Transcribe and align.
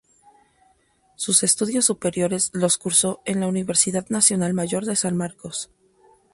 Sus 1.15 1.43
estudios 1.43 1.85
superiores 1.85 2.49
los 2.53 2.79
cursó 2.79 3.21
en 3.25 3.39
la 3.39 3.45
Universidad 3.45 4.07
Nacional 4.09 4.55
Mayor 4.55 4.83
de 4.87 4.95
San 4.95 5.15
Marcos. 5.15 5.69